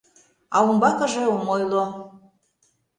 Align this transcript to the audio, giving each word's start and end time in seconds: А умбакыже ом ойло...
А 0.55 0.57
умбакыже 0.67 1.23
ом 1.35 1.45
ойло... 1.55 1.85